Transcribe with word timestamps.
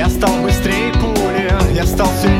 Я 0.00 0.08
стал 0.08 0.34
быстрее 0.42 0.92
пули, 0.94 1.52
я 1.74 1.84
стал 1.84 2.08
сильнее 2.22 2.39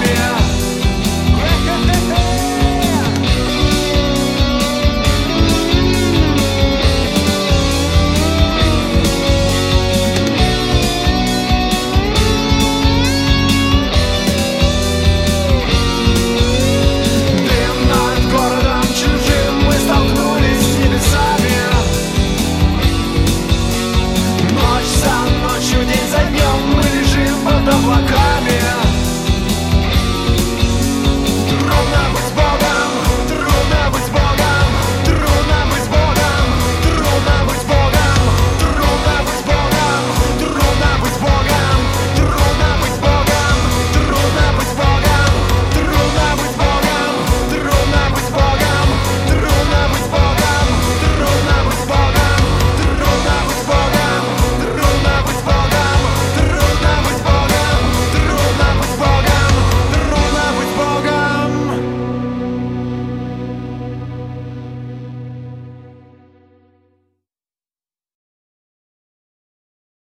me 0.00 0.27